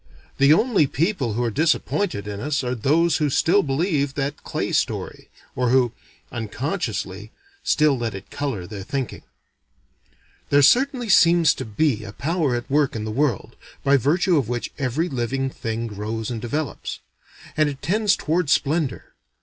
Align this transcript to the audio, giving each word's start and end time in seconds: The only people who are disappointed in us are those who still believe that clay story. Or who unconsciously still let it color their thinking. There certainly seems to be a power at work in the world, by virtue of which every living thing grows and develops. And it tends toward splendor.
The 0.39 0.51
only 0.51 0.87
people 0.87 1.33
who 1.33 1.43
are 1.43 1.51
disappointed 1.51 2.27
in 2.27 2.39
us 2.39 2.63
are 2.63 2.73
those 2.73 3.17
who 3.17 3.29
still 3.29 3.61
believe 3.61 4.15
that 4.15 4.43
clay 4.43 4.71
story. 4.71 5.29
Or 5.55 5.69
who 5.69 5.91
unconsciously 6.31 7.29
still 7.63 7.95
let 7.99 8.15
it 8.15 8.31
color 8.31 8.65
their 8.65 8.81
thinking. 8.81 9.21
There 10.49 10.63
certainly 10.63 11.07
seems 11.07 11.53
to 11.53 11.65
be 11.65 12.03
a 12.03 12.13
power 12.13 12.55
at 12.55 12.67
work 12.67 12.95
in 12.95 13.03
the 13.05 13.11
world, 13.11 13.55
by 13.83 13.95
virtue 13.95 14.37
of 14.37 14.49
which 14.49 14.71
every 14.79 15.07
living 15.07 15.51
thing 15.51 15.85
grows 15.85 16.31
and 16.31 16.41
develops. 16.41 16.97
And 17.55 17.69
it 17.69 17.83
tends 17.83 18.15
toward 18.15 18.49
splendor. 18.49 19.13